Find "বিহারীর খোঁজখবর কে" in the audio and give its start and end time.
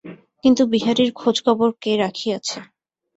0.65-1.91